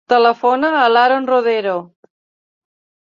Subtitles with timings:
[0.11, 1.77] Telefona a l'Haron Rodero.